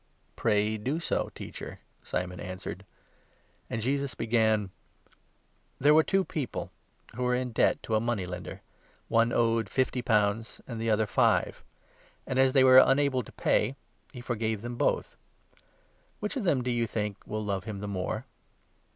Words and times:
"Pray 0.35 0.77
do 0.79 0.99
so, 0.99 1.29
Teacher," 1.35 1.77
Simon 2.01 2.39
answered; 2.39 2.85
and 3.69 3.83
Jesus 3.83 4.15
began: 4.15 4.71
'There 5.77 5.93
were 5.93 6.01
two 6.03 6.23
people 6.25 6.71
who 7.15 7.21
were 7.21 7.35
in 7.35 7.51
debt 7.51 7.83
to 7.83 7.93
a 7.93 7.99
money 7.99 8.25
lender; 8.25 8.63
41 9.09 9.29
one 9.29 9.31
owed 9.31 9.69
fifty 9.69 10.01
pounds, 10.01 10.59
and 10.65 10.81
the 10.81 10.89
other 10.89 11.05
five. 11.05 11.63
As 12.25 12.53
they 12.53 12.63
were 12.63 12.77
42 12.79 12.89
unable 12.91 13.21
to 13.21 13.31
pay, 13.31 13.75
he 14.11 14.23
forg 14.23 14.37
ave 14.41 14.55
them 14.63 14.75
both. 14.75 15.15
Which 16.19 16.35
of 16.35 16.45
them, 16.45 16.63
do 16.63 16.71
you 16.71 16.87
think, 16.87 17.17
will 17.27 17.45
love 17.45 17.65
him 17.65 17.77
the 17.79 17.87
more 17.87 18.25